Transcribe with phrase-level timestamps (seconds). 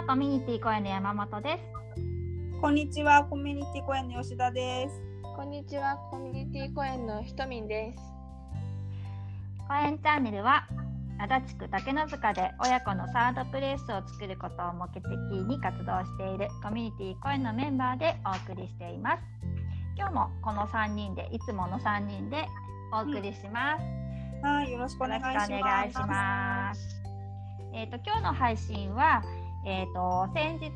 [0.00, 2.58] は、コミュニティ公園の山本です。
[2.58, 4.94] こんにちは、コミュニティ公園の吉田です。
[5.36, 7.98] こんにちは、コミュニティ公園のひとみんです。
[9.68, 10.66] 公園チャンネルは、
[11.18, 19.22] 足立区竹の塚で親子のサードプレイスを作ることを目的に活動しているコミュニティ公園のメンバーでお送りしています。
[19.98, 22.46] 今日もこの3人で、いつもの3人で
[22.90, 24.46] お送りします。
[24.46, 25.52] はい、よろしくお願いします。
[25.52, 27.02] よろしくお願いします。
[27.74, 29.22] えっ、と今日の配信は、
[29.66, 30.70] えっ、と先日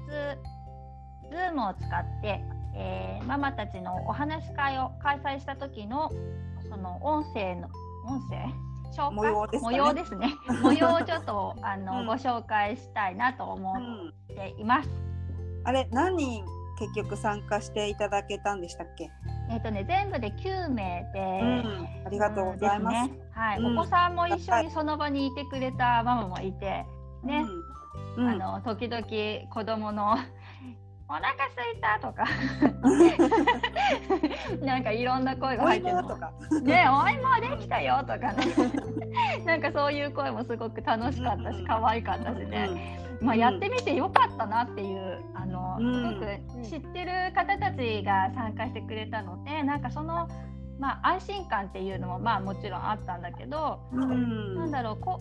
[1.33, 2.45] Zoom を使って、
[2.77, 6.11] えーママたちのお話し会を開催した時の
[6.69, 7.69] その音声の
[8.07, 8.37] 音声？
[8.95, 9.79] 紹介模様ですかね。
[9.79, 10.35] 模様ですね。
[10.63, 12.07] 模様をちょっとあの、うん。
[12.07, 14.91] ご紹介したいなと思うん、っています。
[15.65, 16.45] あれ、何人
[16.79, 19.11] 結局参加していただけたんでしたっけ？
[19.51, 23.09] えっ、とね全部で9名で、うん、ありがとうございます。
[23.09, 23.25] ですね。
[23.35, 23.79] はい、うん。
[23.79, 26.87] お子さんも一緒にその場にいてくれたママもいて、
[27.25, 27.45] ね、
[28.17, 29.05] うん、あの時々
[29.53, 30.17] 子供の
[31.07, 32.25] お腹すいたとか。
[34.65, 35.99] なんかいろんな声がお入ってる。
[35.99, 36.33] とか。
[36.63, 38.47] ねお芋できたよとかね。
[39.45, 45.95] なんかそういう声もすごく楽しかったし可愛かったしね、まあ、やってみてよかったなっていうあの、うん。
[45.95, 46.27] すごく
[46.63, 50.27] 知ってる方たちが参加してくれたのでなんかその、
[50.79, 55.21] まあ、安心感っていうのもまあもちろんあったんだけど、うん、うんなんだろうこ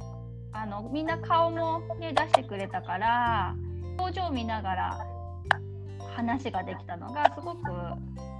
[0.54, 3.56] あのみんな顔も、ね、出してくれたから
[3.98, 5.08] 表情見ながら
[6.16, 7.64] 話ができたのがすごく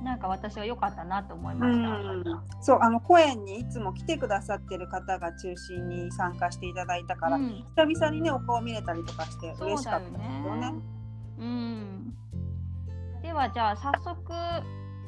[0.04, 1.90] なんか私は良かったなと思いました。
[1.90, 2.24] うん
[2.62, 10.72] そうあの公園にいつも来てくださってる方が中心に参加していただいたから、うん久々にねお顔見れたりとかして嬉しかったですよね。
[10.72, 10.74] ね。
[11.40, 12.14] うん。
[13.22, 14.34] ではじゃあ早速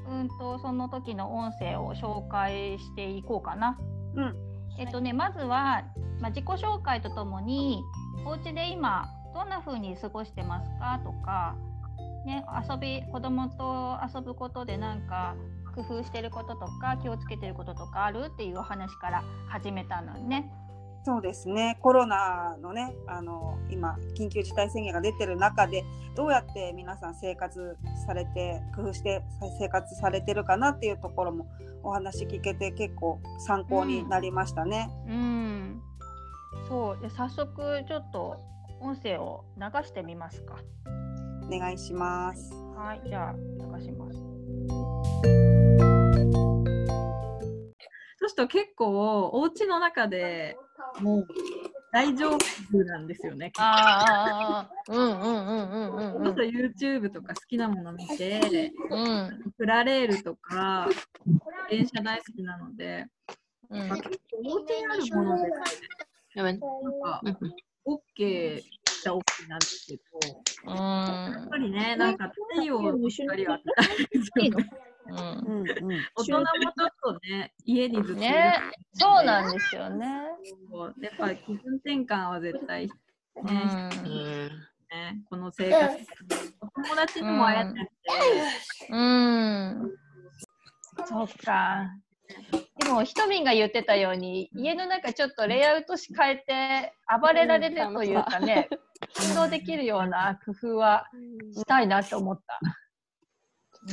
[0.10, 3.78] うんとその時の音声を紹介していこうかな。
[4.16, 4.36] うん、
[4.80, 5.84] えっとねまずは、
[6.20, 7.84] まあ、自己紹介とともに
[8.26, 11.56] お家で今どんな風に過ごしてますかとか、
[12.26, 15.36] ね、遊び子供と遊ぶことでなんか
[15.76, 20.50] 工夫してることとか気をつけてることとかあるっていうお話から始めたのね。
[21.06, 27.78] そうですねコロナのねあの今緊急事態宣言が出てる中でどうやって皆さん生活
[28.08, 29.22] されて工夫して
[29.60, 31.48] 生活されてるかなっていうところも
[31.84, 34.90] お話聞けて結構参考になりましたね。
[35.08, 35.82] うん、
[36.68, 38.38] そうで早速ちょっと
[38.82, 40.58] 音声を流してみますか。
[41.46, 42.54] お願いします。
[42.76, 44.18] はい、じゃあ流します。
[48.18, 50.58] そうすると結構お家の中で
[51.00, 51.28] もう
[51.92, 53.52] 大丈夫なんですよね。
[53.58, 60.90] ああ、うんうんうんうんうんちょっと YouTube とか好きなもの見て、うんプラレールとか
[61.70, 63.06] 電車大好きなので、
[63.70, 65.50] うんまあ、結構お家にあるもので
[66.44, 67.22] なんか
[67.86, 70.02] OK じゃ OK なんですけど、
[70.66, 74.70] やっぱりね、なんか太陽の光を当てたいですよね。
[75.08, 75.18] うん。
[75.18, 76.06] うんうん。
[76.16, 78.60] 大人もちょっとね、家にずっとね、
[78.94, 80.06] そうなんですよね。
[81.02, 82.94] やっぱり気分転換は絶対ね、
[83.44, 84.50] うん。
[84.90, 85.22] ね。
[85.30, 85.98] この生活、
[86.62, 87.90] お友達にも会えてて、
[88.90, 89.92] うん、
[91.08, 91.92] そっか。
[92.86, 98.70] でも、ひとみんが言ってたように、家の中ちょっとレイアウトし変えて、暴れられるというかね、
[99.30, 101.08] 運動できるような工夫は
[101.52, 102.60] したいなと思った。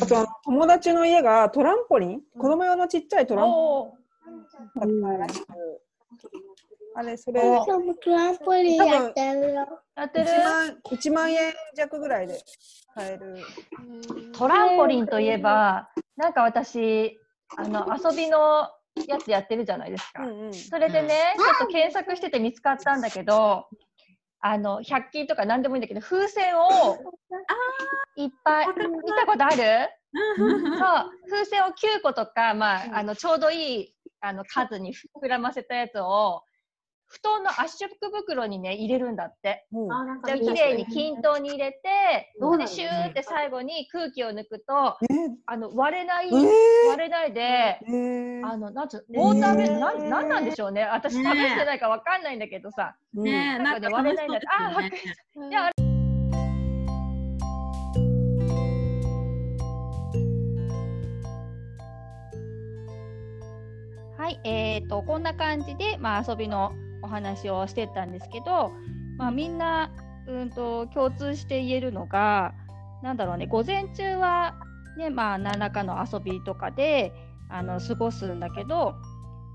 [0.02, 3.96] あと友達の家がトランポリン、子供用のちっちゃいトランポ
[4.84, 5.46] リンだったらしく、
[6.94, 9.54] あれそれトランポリンやってる。
[9.54, 9.68] よ。
[9.96, 12.38] やってる1万一万円弱ぐらいで
[12.94, 13.38] 買える。
[14.32, 17.18] トランポリンといえば、なんか私、
[17.56, 18.70] あの遊びの
[19.06, 20.22] やつやってるじゃないですか。
[20.22, 20.54] うんうん。
[20.54, 23.66] それでね、ちょっと検索してて見つかったんだけど、
[24.40, 26.98] あの100均とか何でもいいんだけど、風船を
[28.16, 29.88] いっぱい、見たことある？
[30.36, 36.42] そう、風船を9個とか、まあ、あのちょうどいいあの数に膨らませたやつを、
[37.12, 39.66] 布団の圧縮袋にね、入れるんだって。
[39.70, 40.22] うん。
[40.22, 45.06] で、綺麗に均等に入れて、で、シューって最後に空気を抜くと、え
[45.44, 48.46] あの割れない、割れないで、ー、えー。
[48.46, 50.84] あの、なんつう、ウォーターベル、なん、えーなんなんでしょうね。
[50.84, 52.96] 私試してないからわかんないんだけどさ。
[53.14, 53.24] うん。
[53.24, 55.50] ねなんか割れないんだ楽しそうですよね。
[55.50, 55.72] であれ
[64.16, 68.72] はい、えー、とこんな感じで、まあ、遊びのお話をしてたんですけど、
[69.18, 69.90] まあ、みんな
[70.26, 72.54] うんと共通して言えるのが
[73.02, 74.54] なんだろうね午前中は、
[74.96, 77.12] ねまあ、何らかの遊びとかで
[77.48, 78.94] あの過ごすんだけど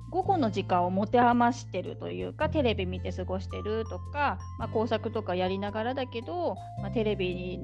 [0.09, 7.59] 午後の時間を持て余してるというかテレビ見て過ごしてるとか、まあ、工作とかやりながらだけど、まあ、テレビ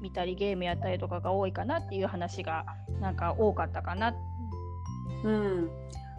[0.00, 2.64] 見たりゲームやったりとかが多いかなっていう話が
[3.00, 4.14] なんか多かったかな。
[5.24, 5.70] うん、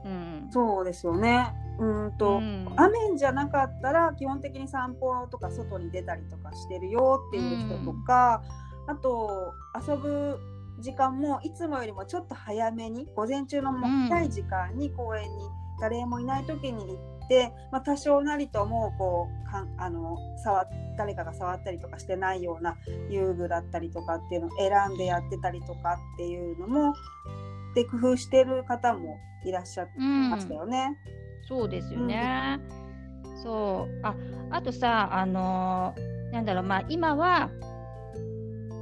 [0.06, 1.54] うん、そうですよね。
[1.80, 8.42] うんと、うん、雨じゃなかったら基本的に散歩とか外に出たりとかしてるよっていう人とか、
[8.88, 9.54] うん、あと
[9.88, 10.40] 遊ぶ
[10.80, 15.30] 時間もいつもよりもちょっと早めに午前中の早い時間に公園に
[15.80, 20.66] 誰もいない時に行って、まあ、多少なりともこうかんあの触
[20.98, 22.78] 誰かが触ったりとかしてないような
[23.10, 26.94] 遊具だったりとかっていうのを選んでやってたりとかっていうのも
[27.76, 30.98] で工夫してる方もいらっしゃってましたよね。
[31.06, 32.60] うん、そうですよね、
[33.26, 34.00] うん、そう。
[34.04, 34.16] あ
[34.52, 37.50] あとさあのー、なんだろうまあ今は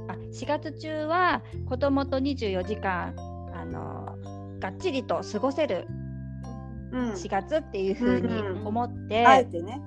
[0.08, 3.14] あ4月中は子供と24時間
[3.54, 4.16] あの
[4.60, 5.86] がっちりと過ごせる
[6.92, 9.80] 4月っていうふうに思って、あえてね。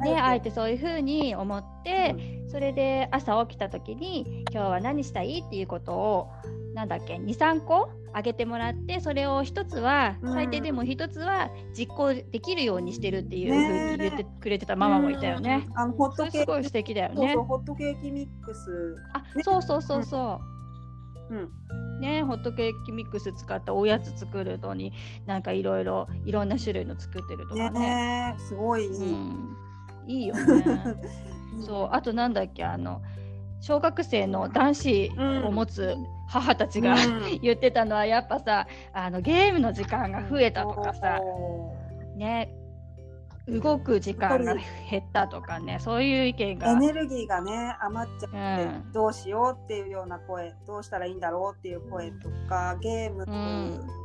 [0.00, 2.14] ね、あえてそういうふうに思って、
[2.44, 6.28] うん、それで朝起きた時に今日は何したいっていうことを
[6.76, 15.66] なんだっけ？23個あげてもらってそれを1つは、最低でも1つは実行できるようにしてるっていうふうに言ってくれてたママもいたよね。
[15.74, 17.32] あのホットケーキすごい素敵だよね。
[17.32, 18.94] そうホットケーキミックス。
[19.14, 20.40] あ、ね、そうそうそうそ
[21.30, 21.34] う。
[21.34, 24.92] うん、ねホットケーキミックス使ったおやつ作るのに
[25.24, 27.80] なんかいろいろいろんな種類の作ってるとかね。
[27.80, 28.90] ねすごいいい。
[28.90, 29.56] うん
[30.06, 30.64] いいよね。
[31.66, 32.64] そうあとなんだっけ？
[32.64, 33.00] あの
[33.60, 35.12] 小学生の男子
[35.44, 35.96] を持つ
[36.28, 41.20] 母たちが、うん、 言ってたのはやっぱさあのゲームの時間が増えたとかさ、
[42.16, 42.52] ね
[43.48, 44.56] 動く時間が
[44.90, 46.72] 減ったとかねそういう意見が。
[46.72, 53.24] エネルギーがね余っちゃって、うん、どうしようっていうような声どうしたらいいんだろうっていう声とかゲーム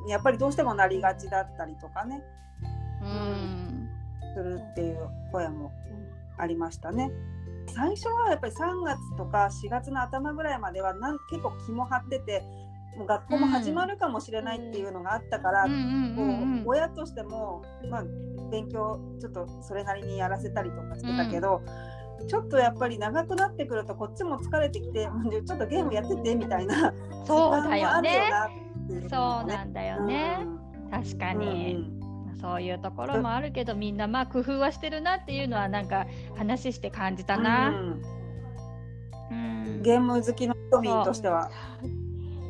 [0.06, 2.22] にやっぱりどうしてもなりがちだったりとかね、
[3.02, 3.90] うん、
[4.36, 5.72] するっていう声も
[6.38, 7.10] ありましたね。
[7.74, 12.44] 最初はやっぱり3月とか4月の頭ぐらいまではなん結構気も張ってて
[12.98, 18.04] もう学校も始まるかもしれないっていうのがあったから、こう親としても、まあ、
[18.52, 21.62] 勉強ちょっとそれなりにやらせたりとかしてたけど、
[22.20, 25.08] うん、ちょっとやっぱり長くなってくるとこっちも疲れてきて
[25.46, 26.94] ちょっとゲームやっててみたいな
[27.26, 28.30] そうだよね。
[29.10, 30.40] そうなんだよね。
[30.84, 32.01] うん、確かに。
[32.34, 37.70] うんそういうところもあるけどみんなまあ工夫はしてるなっていうのはなんか話して感じたな。
[37.70, 38.02] うん、
[39.32, 39.34] う
[39.80, 41.50] ん、ゲーム好きの都民としては。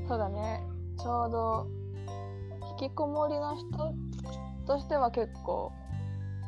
[0.08, 0.18] そう。
[0.18, 0.64] だね。
[0.98, 1.68] ちょうど
[2.80, 3.68] 引きこもりの人
[4.66, 5.72] としては結構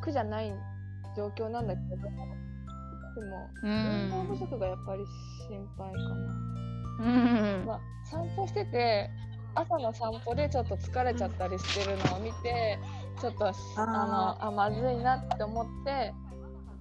[0.02, 0.54] 苦じゃない
[1.16, 1.98] 状況なんだけど。
[3.16, 5.04] でも運動不足がやっぱり
[5.48, 6.54] 心配かな。
[7.00, 9.10] うん、まあ、散歩してて
[9.56, 12.80] 朝の散歩でちょっと疲れちゃったりしてるのを見て
[13.20, 13.52] ちょっとあ
[13.86, 16.14] のあまずいなって思って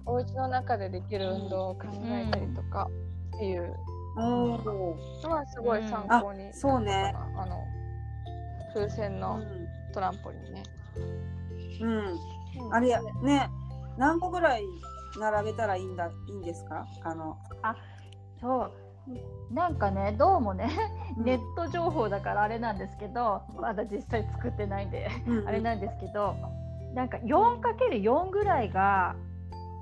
[0.05, 2.89] お家の中でできる運動を考えたりとか
[3.35, 3.75] っていう。
[4.15, 7.15] のはすごい参考に、うん、そうね。
[7.35, 7.57] あの
[8.75, 9.41] 風船の
[9.91, 10.63] トランポリンね。
[11.81, 13.49] うん、うん、あれやね
[13.97, 14.63] 何個ぐらい
[15.19, 16.85] 並べたらいいんだいいんですか？
[17.03, 17.37] あの。
[17.63, 17.75] あ
[18.39, 18.71] そう
[19.51, 20.69] なんかねどうもね
[21.17, 25.09] ネット情報だからあれなんですけどまだ実際作ってないんで
[25.45, 26.35] あれなんですけど
[26.93, 29.15] なんか 4×4 ぐらいが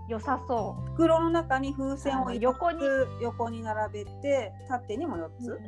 [0.07, 0.91] 良さそう。
[0.91, 2.81] 袋の中に風船を横に。
[3.22, 5.60] 横に並べて縦にも4つ、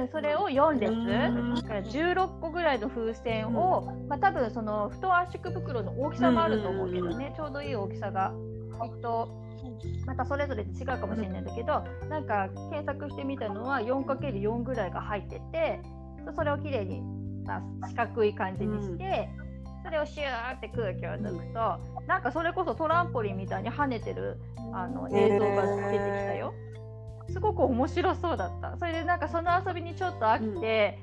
[0.00, 8.32] うん、それを4列、だから16個ぐらいの風船を、うん、まあ、多分その布団圧縮袋の大きさもあると思うけどね、ちょうどいい大きさが
[8.82, 9.28] きっと
[10.06, 15.80] またそれぞれ違うかもしれないんだけどなんか検索してみたのは 4×4 ぐらいが入ってて
[16.34, 17.00] それをきれいに、
[17.44, 19.30] まあ、四角い感じにして、
[19.82, 24.38] それをシューって空気を抜くとなんかそれこそトランポリンみたいに跳ねてる
[24.74, 26.52] あの映像が出てきたよ。
[27.30, 28.76] すごく面白そうだった。
[28.78, 30.98] それでなんかその遊びにちょっと飽きて、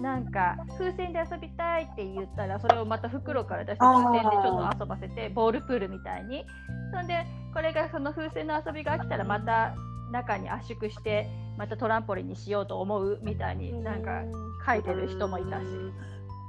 [0.00, 6.44] なんか風船で遊びたいって言ったらそれをまた袋から出して風船でちょっと遊ばせてボールプールみたいに
[6.92, 9.74] そんでこれがその風船の遊びが飽きたらまた
[10.12, 14.22] 中に圧縮してまたトランポリンにしようと思うみたいになんか
[14.66, 15.64] 書いてる人もいたし。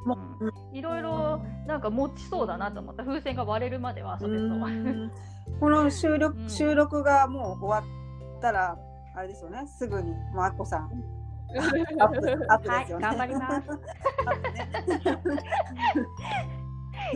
[0.06, 5.12] うん、いろいろなんか持ちそうだなと思った風船が割れるまでは遊べそう
[5.60, 8.78] この収録、うん、収録がもう終わったら
[9.14, 11.19] あれですよねすぐにもうあっこさん
[11.58, 13.08] アップアップですよね。
[13.08, 13.68] はい、頑張ります。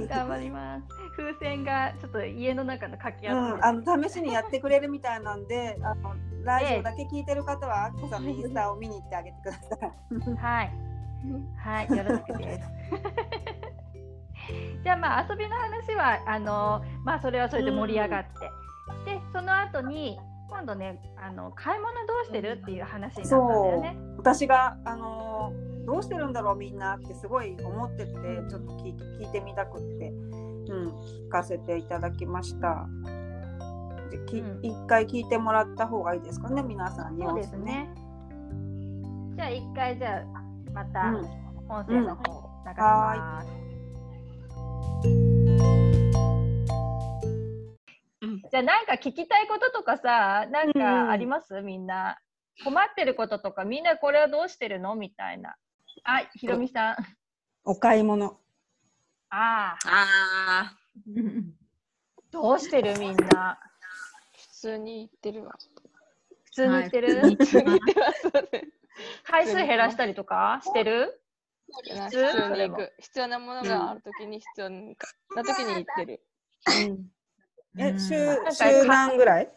[0.09, 0.83] 頑張ります。
[1.15, 10.35] 風船がちょっと家の中のかき集め、うん、あの試しにやってくれるみたいなんで、あのラジオだけ聞いてる方はあっこさんのインスタを見に行ってあげてください。
[10.37, 10.71] はい。
[11.57, 12.69] はい、よろしくです。
[14.83, 18.31] じゃあまあ遊びの話はあのまあそれはそれで盛り上がって、
[19.05, 20.19] でその後に
[20.53, 23.97] 今度ねあの買い物どうしてるっていう話になったんだよね。
[24.17, 28.11] 私があのーどうしてるんだろうみんなってすごい思ってて
[28.49, 30.89] ちょっと聞いて聞いてみたくって、うん、
[31.27, 32.87] 聞かせていただきました。
[34.09, 37.89] できうん一回聞いてもらった方がいいですかね皆さんにそうですね。
[39.35, 40.23] じゃあ一回じゃあ
[40.71, 41.25] またうん
[41.69, 42.23] 音声の方
[42.65, 45.32] 流します。
[48.53, 52.19] じゃあなんか聞きたいこととかさなんかあります、みんな
[52.63, 54.93] 困ってることとかみんなこれはどうしてるの？
[54.93, 55.55] みたいな。
[56.03, 56.95] あひろみさん。
[57.65, 58.37] お買い物。
[59.31, 60.77] あああ
[62.29, 62.95] どうしてる？
[62.99, 63.59] みんな。
[64.37, 65.55] 普通に言ってるわ。
[66.43, 68.71] 普通に言ってる、はい普通に言ってますね。
[69.25, 70.61] 回数減らしたりとか？
[70.63, 71.23] してる？
[71.71, 72.93] 普通通に行く。
[72.99, 76.23] 必要なものがあるときに必要な時に言ってる。
[76.69, 76.97] え、週なん
[77.77, 79.51] か週何ぐらい？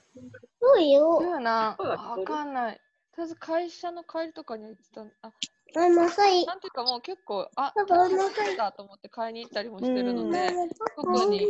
[0.60, 1.18] そうよ。
[1.20, 1.76] そうやな。
[1.78, 2.80] わかんない。
[3.12, 5.02] とりあえず会社の帰りとかに言ってた。
[5.22, 5.32] あ、
[5.74, 6.44] ママかい。
[6.46, 11.46] なんていうかもう結構、あ、パパお腹帰ったと思って買いに行ったりもしてるので、マ特に。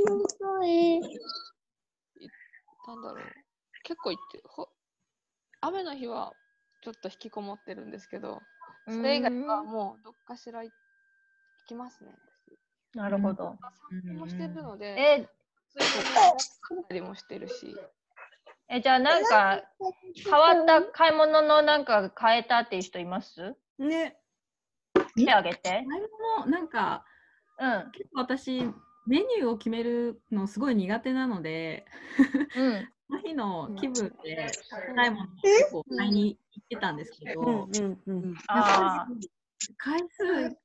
[2.87, 3.25] なんだろう。
[3.82, 4.68] 結構行ってほ、
[5.61, 6.35] 雨の日は
[6.82, 8.42] ちょっと引きこもってるんですけど、
[8.88, 10.73] それ以外はもうどっかしら行
[11.66, 12.14] きますね。
[12.94, 13.44] なるほど。
[13.44, 15.28] 私散歩もしてるので、え
[15.85, 17.76] ったりもしてるし。
[18.68, 19.62] えじゃあなんか
[20.25, 23.54] 変わった買い物のなんか変えたっていう人います？
[23.78, 24.18] ね。
[25.14, 25.85] 手あげて。
[25.87, 26.00] 前
[26.40, 27.04] もなんか
[27.59, 27.90] うん。
[27.92, 28.62] 結構私
[29.06, 31.87] メニューを決めるのすごい苦手なので
[32.56, 32.88] うん。
[33.06, 38.35] その日の気分で食べたいものを結構買いに行ってたんですけど、うんうんうん。
[38.49, 39.06] あ
[39.78, 40.56] 回数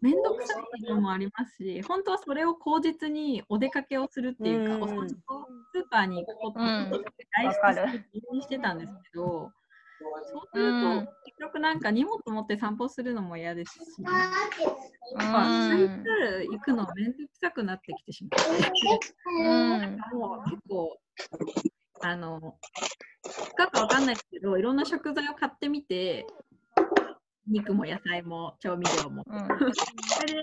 [0.00, 4.82] めんどくさいのもありますし本当はそれを口実にお出かけをするっていうか、うん。
[4.82, 6.90] お散歩スーパーに行くことをうん。
[7.36, 9.52] 大好きにしてたんですけど、
[10.00, 11.00] そうすると、うん。
[11.24, 15.88] 結局なんか荷物持って散歩するのも嫌ですし、うまあ回ん。
[15.88, 18.70] 数行くのめんどくさくなってきてしまって、
[19.26, 20.18] うん。
[20.18, 20.98] もう結構、
[22.00, 22.58] あの、
[23.56, 26.26] 深くわかんないですけど、いろんな食材を買ってみて、
[27.48, 29.24] 肉も野菜も調味料も。
[29.26, 29.48] うん。
[29.58, 30.34] それで、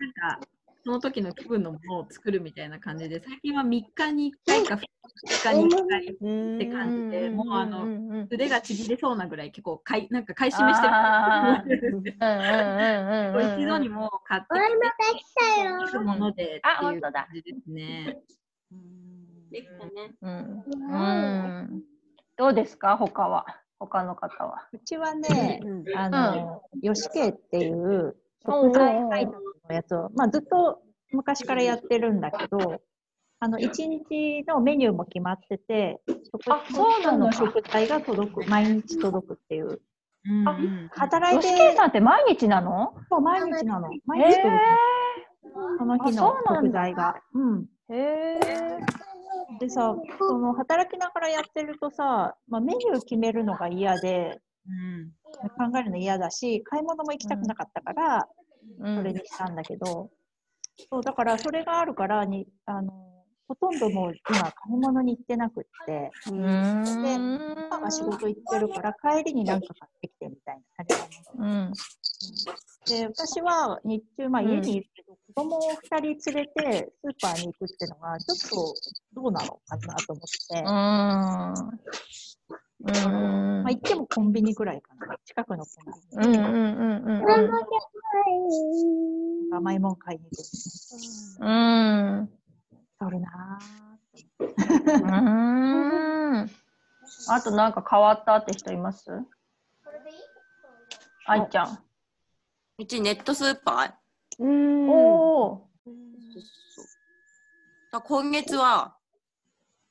[0.00, 0.46] なんか、
[0.84, 4.80] その時の気分のものを作るみたいな感じで、最近は3日に1回か2
[5.52, 10.92] 日に1回うんって感じで、もうあの、うん腕がちぎれそうなぐらい結構買い、なんか買い占めしてる。
[10.92, 12.24] んうんうんう
[13.32, 13.60] んうん。
[13.62, 14.46] 一度にもう買って。
[15.88, 18.18] きて、ものでってあいう感じですね。
[19.50, 20.14] できたね。
[20.20, 20.64] うん。
[20.90, 20.98] う
[21.62, 21.82] ん。
[22.36, 23.46] どうですか他は？
[23.78, 24.68] 他の方は。
[24.72, 29.36] うちはね、うんあの、吉家っていう食材配達
[29.68, 30.82] のやつを、まあずっと
[31.12, 32.82] 昔からやってるんだけど、
[33.40, 39.66] あの、一日のメニューも決まってて、そこあそうなのの食材が届く、毎日届くっていう。
[39.68, 42.92] うんあうん働いて吉、健さんって毎日なの？
[43.08, 43.88] そう毎日なの。
[44.04, 45.78] 毎へ日届く。
[45.78, 47.14] その日あの食材が。
[47.32, 47.66] うん。
[47.88, 47.94] え。
[47.94, 47.98] へ
[48.40, 48.78] え。
[49.58, 58.28] でさ、その働きながらやってるとさ、まあ、メニュー決めるのが嫌で、うん考えるの嫌だし、買い物も行きたくなかったから、
[58.80, 60.10] うんそれにしたんだけど、
[60.90, 62.92] そう、だからそれがあるからに、あの、
[63.46, 66.30] ほとんどもう今買い物に行ってなくって、う
[67.02, 67.66] で、ん。
[67.70, 71.72] パパが仕事行ってるから帰りに何か買ってきてみたいな感じなのうん。
[72.86, 78.74] で、私は日中、まあうん家にいるけど、子供を二人連れてスーパーに行くっていうのが、ちょっと
[79.14, 81.54] どうなのかなと思って、ま
[82.80, 83.66] うん。
[83.66, 85.16] あ行ってもコンビニぐらいかな。
[85.24, 86.38] 近くのコンビニ。
[86.38, 87.18] うんうんうんう
[89.52, 90.44] ん甘いもん買いに行く。
[91.40, 91.48] うん。
[91.50, 92.30] うん。
[92.98, 93.58] それな
[94.40, 94.44] う
[96.44, 96.50] ん。
[97.28, 99.10] あとなんか変わったって人います？
[101.26, 101.78] 愛ちゃん。
[102.78, 103.92] うちネットスーパー
[104.38, 104.88] うん。
[104.88, 105.68] おお。
[107.90, 108.96] だ今月は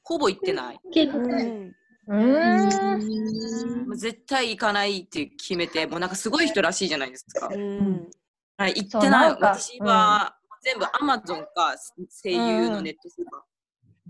[0.04, 0.80] ほぼ行ってない。
[0.84, 1.75] うん。
[2.08, 3.88] うん。
[3.88, 7.50] もう絶対行かないって決めて、もうなんかすごい人らしいじゃないですか。
[7.51, 8.10] うん。
[8.58, 9.32] はい、行そうってない。
[9.32, 11.75] 私は全部アマゾンか
[12.24, 13.44] 声優のネットスーパ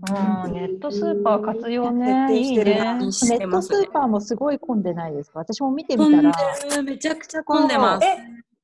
[0.00, 2.28] うん、ネットスーパー活用ね。
[2.38, 2.64] いいね。
[2.64, 3.90] ネットスー。
[3.90, 5.40] パーもすごい混んでないですか？
[5.40, 6.30] 私も見てみたら、
[6.76, 8.06] る、めちゃくちゃ混んでます。
[8.06, 8.16] え、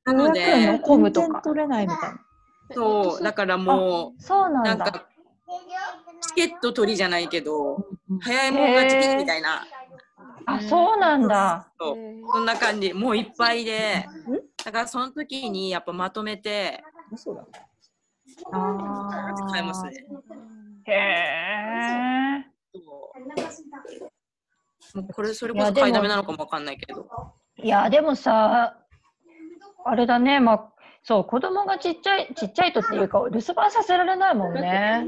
[0.04, 1.26] なので、混むとか。
[1.26, 2.20] 全然取れないみたいな。
[2.74, 5.06] そう、だからもう、そうなんんか、
[6.20, 7.86] チケット取りじゃないけど、
[8.20, 9.66] 早いもん勝ちみたいな、
[10.46, 11.68] あ、そうなんだ。
[11.78, 11.96] そう
[12.32, 14.06] そんな感じ、もういっぱいで、
[14.64, 16.82] だからその時にやっぱまとめて、
[17.16, 17.44] そうだ。
[19.50, 19.92] 買えますね。
[20.86, 22.54] へえ。
[24.94, 27.06] もうこれそれこそ買いだめなのかもわかんないけど。
[27.56, 28.76] いやでもさ
[29.84, 30.40] あれだね。
[30.40, 30.70] まあ
[31.06, 35.04] そう子供がちっちゃいちっちゃいとっていうか留守番させられないもんね。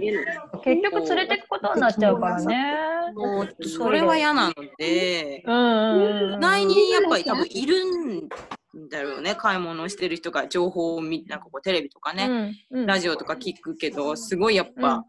[0.63, 2.77] 結局連れてくことになっちゃうからね。
[3.15, 6.41] もうそれは嫌なので、うんうんうん。
[6.41, 8.29] 内にやっぱり多分いるん
[8.91, 9.35] だろうね。
[9.37, 12.87] 買い物してる人が情報を見なんかこうテレビとかね、うんうん。
[12.87, 15.05] ラジオとか聞くけどすごいやっぱ、うん。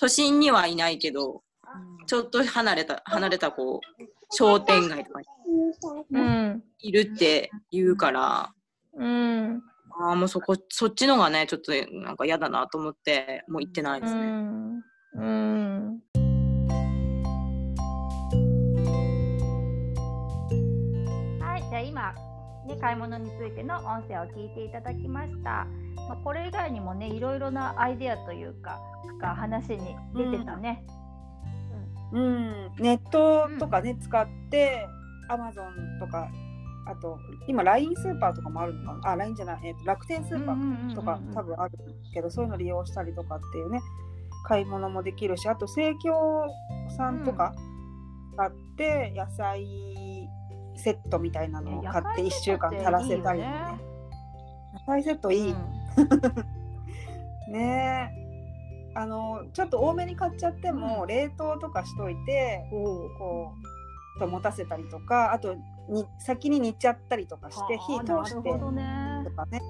[0.00, 1.42] 都心にはいないけど
[2.08, 5.26] ちょっと離れた離れたこう商店街とかに
[6.10, 6.64] うん。
[6.80, 8.53] いるって言うから。
[8.96, 9.62] うん
[10.00, 14.20] ああもうそこそっちのがねちょっとなんか嫌だなと思ってもう行ってないでうすね。
[14.20, 14.84] ん
[15.16, 16.00] うん。
[21.40, 22.12] はい、じゃあ今、
[22.66, 25.66] ね、買い物についての音声を聞いていただきました。
[26.08, 28.80] まあ、これ以外にもね、いろいろなアイデアというか、
[29.20, 30.84] が話に出てたね。
[32.12, 34.86] うん、ネットとかね、使って、
[35.28, 36.28] アマゾンとか、
[36.86, 39.10] あと、今、LINE スーパーとかもあるのかな？
[39.12, 41.78] あ、LINE じゃない、えーと楽天スーパーとか多分ある
[42.12, 43.80] けど、そういうの利用したりとかっていうね、
[44.46, 46.14] 買い物もできるし、あと、生協
[46.96, 47.54] さんとか
[48.36, 49.66] 買って、野菜
[50.76, 53.48] セットみたいなのを買って1週間足らせたりね。
[54.74, 55.54] 野菜セットいい。
[57.50, 58.24] ねえ。
[58.96, 63.73] あのちょっと多めに買っちゃっても、冷凍とかしといてこう
[64.18, 65.54] と持たせたりとかあと
[65.88, 68.58] に先に煮ちゃったりとかして火通してと
[69.30, 69.60] かね。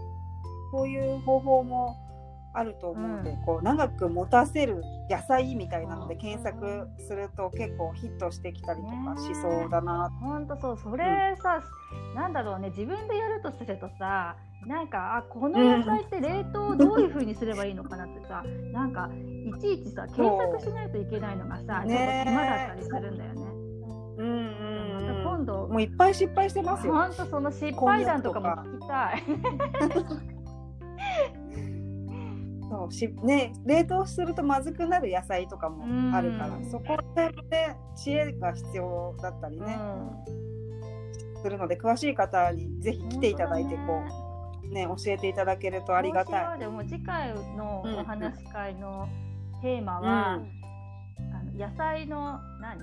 [0.72, 1.96] そういう方法も
[2.56, 10.10] あると思うので、こう長く持たせる野菜みたいなので検索すると結構ヒットしてきたりとかしそうだな。
[10.20, 11.62] ほんとそう、それさ、
[12.14, 14.36] なんだろうね、自分でやるとするとさ、
[14.66, 23.43] なんか、あ、この野菜って冷凍どういう風にすればいいのかなってさ、なんか、いちいちさ、検索しないといけないのがさ、ちょっと手間だったりするんだよね。
[24.16, 26.94] うん今度、もういっぱい失敗してますよ。
[26.94, 29.22] ほんとその失敗談とかも聞きたい。
[32.70, 37.32] そうしね、冷凍するとまずくなる野菜とかもあるから、そこで
[37.94, 39.78] 知恵が必要だったりね、
[41.42, 44.02] するので詳しい方にぜひ来ていただいてこ
[44.64, 46.58] う、ね、教えていただけるとありがたい。
[46.58, 49.08] でも次回のお話し会の
[49.62, 50.38] テーマは、あ
[51.44, 52.78] の野菜の何？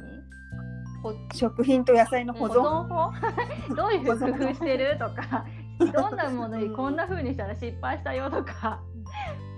[1.34, 2.62] 食品と野菜の保存？
[2.62, 3.12] 法？
[3.76, 5.46] どういう工夫してるとか
[5.80, 8.80] どんなものにこんな風にしたら失敗したよとか。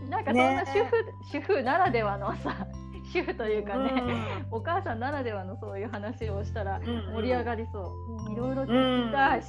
[0.10, 0.95] なんかそんな主婦,、
[1.32, 2.67] 主婦ならではのさ
[3.12, 3.91] 主婦というかね、
[4.49, 7.93] お母さんならではのそういう話をしたら盛り上がりそ
[8.29, 9.47] う、いろいろ聞きたいし、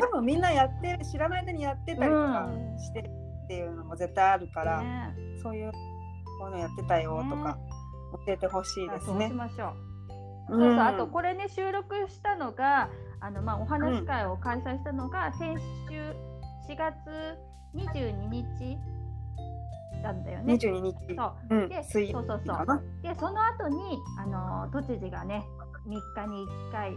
[0.00, 2.48] 多分みんなやって知らない間にやってたりとか
[2.78, 4.82] してっていうのも絶対あるから、
[5.42, 5.72] そういう
[6.40, 7.58] こういうのやってたよとか
[8.26, 9.18] 教えてほしいですね。
[9.18, 9.91] そうしましょう
[10.52, 15.56] そうそう、あとこれね収録したのがあの、まあ、お話し会を開催したのが、先
[15.88, 16.14] 週
[16.68, 16.94] 4月
[17.74, 18.78] 22日
[20.02, 20.54] なんだよね。
[20.54, 21.16] 22日。
[21.16, 21.56] そう。
[21.56, 22.66] うん、で、水そうそうそう。
[23.02, 25.44] で、その後にあの都知事がね
[25.86, 26.96] 3日に1回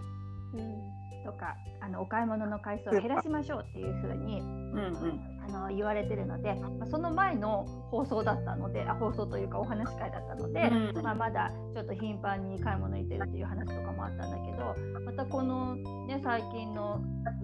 [1.26, 10.62] とか、あのお買い物の回数を減らしましょうっていうふうに、うんうん、あの言われてるので、まあ、その前の放送だったのであ放送というかお話し会だったので、
[10.96, 11.04] うん。
[11.04, 17.02] まあ、まだちょっと頻繁に買い物に行ってるっていう話とかもあったんだけどまたこの、ね、最近の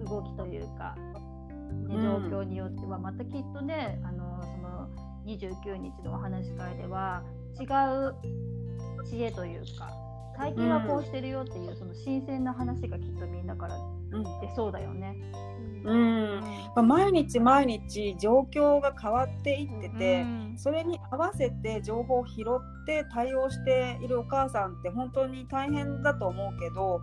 [0.08, 0.96] 動きというか、
[1.88, 4.88] ね、状況によってはまたきっとねあのその
[5.26, 7.22] 29日のお話し会では
[7.60, 8.14] 違う
[9.08, 9.90] 知恵というか
[10.36, 13.78] 最近はこうしてるよっていう、その新鮮な話がきっとみんなから
[14.40, 15.16] 出そうだよね。
[15.84, 16.40] うん。
[16.40, 20.24] まあ、毎日毎日状況が変わっていってて、
[20.56, 27.00] それに合わせて情報を拾って対応しているお母さんって本当に大変だと思うけど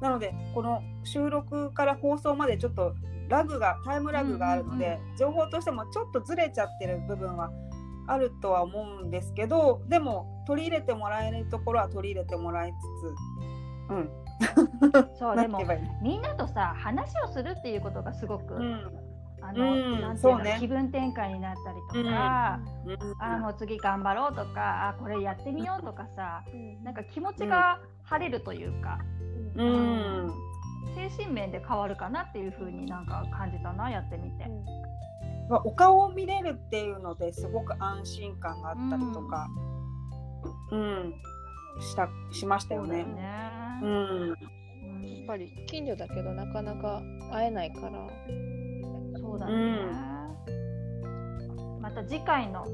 [0.00, 2.94] なのでこの収録から放送までちょっと
[3.28, 7.50] ラグがタイムラグがあるので、情報としてもちょっとずれちゃってる部分は
[8.06, 14.10] あるとは思うんですけどでも取り入れてもらえるところは取り入れてもらいつつうん。
[15.18, 15.60] そう でも
[16.02, 18.92] みんなとさ話をするっていうことがすごく、うん、
[19.40, 26.42] あの、うん、なんていうの、ね、気分転換になったりとか、うん、あもう次頑張ろうとかあこれやってみようとかさ、
[26.82, 28.98] なんか気持ちが晴れるというか、
[29.56, 30.30] うん。
[30.94, 34.48] 精神面で変わるかなっていうふうになんか感じたなやってみて。
[35.50, 39.48] お顔を見れるっていうのですごく安心感があったりとか、
[40.70, 41.14] うん、うん、
[41.80, 43.04] したしましたよね。
[43.04, 43.50] ね
[43.82, 47.90] うん、やっぱり近所だけどなかなか会えないから。
[49.20, 49.52] そうだね。
[49.52, 49.56] う
[51.78, 52.66] ん、また次回の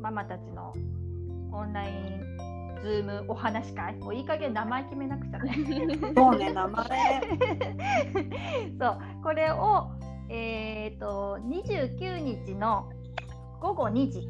[0.00, 0.72] ママたちの
[1.50, 2.24] オンライン
[2.82, 5.56] ズームお話し会もういい加減名前決めなくちゃね。
[6.14, 6.84] そうね名前。
[8.78, 9.88] そうこれを
[10.28, 12.90] えっ、ー、と29日の
[13.60, 14.28] 午後2時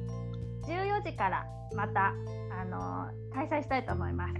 [0.66, 2.12] 14時からまた
[2.60, 4.34] あの開催したいと思います。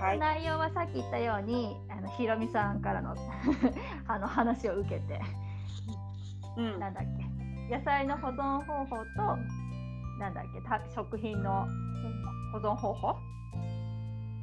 [0.00, 3.14] はい、内容はさっき言ったようにあのひろみさんからの
[4.06, 5.20] あの話を受けて、
[6.56, 7.04] うん、なんだっ
[7.68, 9.06] け野菜の保存方法と
[10.18, 11.66] なんだっけた食品の
[12.52, 13.16] 保存方法、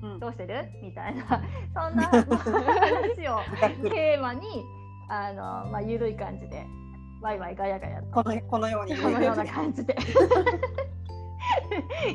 [0.01, 0.69] うん、どうしてる？
[0.81, 1.23] みたいな
[1.73, 2.25] そんな話
[3.27, 3.39] を
[3.89, 4.65] テーマに
[5.09, 6.65] あの、まあ、ゆるい感じで
[7.21, 8.07] ワイワイガヤガヤと。
[8.11, 9.85] このこのようにこのような感じ。
[9.85, 9.95] で。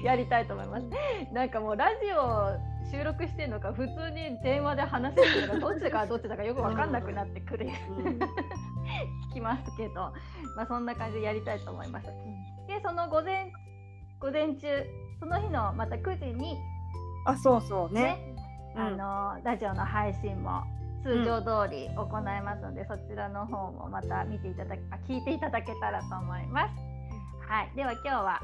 [0.04, 0.86] やりたいと思います。
[1.32, 2.52] なんかもうラジオ
[2.90, 7.70] 収録してるのか普通に電話で話してるのかどっちかどっちだかよく分かんなくなってくる、
[9.32, 10.12] きますけど、
[10.56, 12.08] まあ、そんな感じでやりたいと思います。
[12.68, 13.50] でその午前
[14.20, 14.84] 午前中
[15.18, 16.58] その日のまた9時に
[17.24, 18.34] あそうそうね、ね
[18.74, 20.62] あのラジオの配信も
[21.02, 26.74] 通常通り行いますので、うん、そちらの方もまた見ていただあ聞いていただけたらと思います。
[27.48, 28.40] はい、では今日は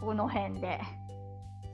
[0.00, 0.80] この辺で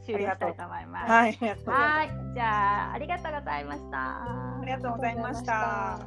[0.04, 1.10] 終了したいと思います。
[1.10, 3.98] はい、はい、じゃあありがとうございました。
[3.98, 6.00] ありがとうございました。